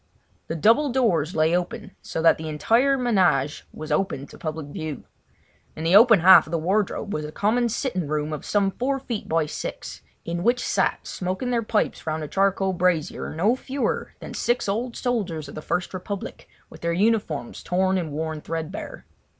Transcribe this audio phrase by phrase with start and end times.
[0.47, 5.03] The double doors lay open, so that the entire ménage was open to public view.
[5.75, 8.97] In the open half of the wardrobe was a common sitting room of some four
[8.99, 14.15] feet by six, in which sat, smoking their pipes round a charcoal brazier, no fewer
[14.21, 19.05] than six old soldiers of the First Republic, with their uniforms torn and worn threadbare.